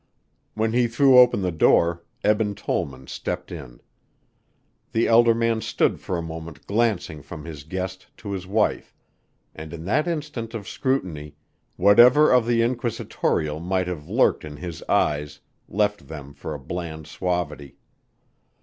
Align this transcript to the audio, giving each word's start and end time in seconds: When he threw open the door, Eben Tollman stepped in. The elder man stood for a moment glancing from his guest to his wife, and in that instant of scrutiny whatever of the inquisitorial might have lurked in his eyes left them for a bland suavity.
When 0.55 0.73
he 0.73 0.87
threw 0.87 1.19
open 1.19 1.43
the 1.43 1.51
door, 1.51 2.03
Eben 2.23 2.55
Tollman 2.55 3.05
stepped 3.05 3.51
in. 3.51 3.81
The 4.93 5.07
elder 5.07 5.35
man 5.35 5.61
stood 5.61 5.99
for 5.99 6.17
a 6.17 6.23
moment 6.23 6.65
glancing 6.65 7.21
from 7.21 7.45
his 7.45 7.63
guest 7.63 8.07
to 8.17 8.31
his 8.31 8.47
wife, 8.47 8.95
and 9.53 9.71
in 9.73 9.85
that 9.85 10.07
instant 10.07 10.55
of 10.55 10.67
scrutiny 10.67 11.35
whatever 11.75 12.31
of 12.31 12.47
the 12.47 12.63
inquisitorial 12.63 13.59
might 13.59 13.87
have 13.87 14.09
lurked 14.09 14.43
in 14.43 14.57
his 14.57 14.81
eyes 14.89 15.39
left 15.69 16.07
them 16.07 16.33
for 16.33 16.55
a 16.55 16.59
bland 16.59 17.05
suavity. 17.05 17.75